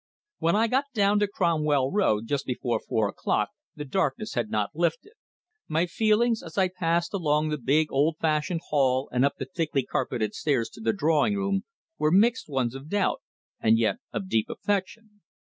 When 0.39 0.55
I 0.55 0.65
got 0.65 0.85
down 0.95 1.19
to 1.19 1.27
Cromwell 1.27 1.91
Road 1.91 2.25
just 2.25 2.47
before 2.47 2.79
four 2.79 3.07
o'clock, 3.07 3.49
the 3.75 3.85
darkness 3.85 4.33
had 4.33 4.49
not 4.49 4.71
lifted. 4.73 5.11
My 5.67 5.85
feelings 5.85 6.41
as 6.41 6.57
I 6.57 6.69
passed 6.75 7.13
along 7.13 7.49
the 7.49 7.57
big, 7.59 7.91
old 7.91 8.17
fashioned 8.19 8.61
hall 8.69 9.09
and 9.13 9.23
up 9.23 9.35
the 9.37 9.45
thickly 9.45 9.85
carpeted 9.85 10.33
stairs 10.33 10.69
to 10.69 10.81
the 10.81 10.91
drawing 10.91 11.35
room 11.35 11.65
were 11.99 12.09
mixed 12.09 12.49
ones 12.49 12.73
of 12.73 12.89
doubt, 12.89 13.21
and 13.59 13.77
yet 13.77 13.97
of 14.11 14.27
deep 14.27 14.49
affection. 14.49 15.21